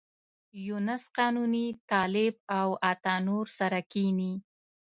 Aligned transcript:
یونس 0.67 1.03
قانوني، 1.17 1.65
طالب 1.91 2.33
او 2.59 2.67
عطا 2.89 3.15
نور 3.27 3.45
سره 3.57 3.79
کېني. 3.91 4.33